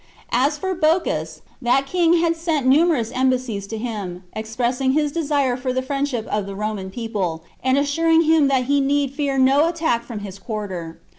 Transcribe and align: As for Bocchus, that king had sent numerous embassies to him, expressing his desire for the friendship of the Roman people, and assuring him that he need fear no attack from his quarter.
As 0.31 0.57
for 0.57 0.73
Bocchus, 0.73 1.41
that 1.61 1.85
king 1.85 2.13
had 2.19 2.35
sent 2.35 2.65
numerous 2.65 3.11
embassies 3.11 3.67
to 3.67 3.77
him, 3.77 4.23
expressing 4.33 4.93
his 4.93 5.11
desire 5.11 5.55
for 5.55 5.71
the 5.71 5.83
friendship 5.83 6.25
of 6.33 6.47
the 6.47 6.55
Roman 6.55 6.89
people, 6.89 7.43
and 7.63 7.77
assuring 7.77 8.23
him 8.23 8.47
that 8.47 8.63
he 8.63 8.81
need 8.81 9.13
fear 9.13 9.37
no 9.37 9.67
attack 9.69 10.03
from 10.03 10.21
his 10.21 10.39
quarter. 10.39 10.99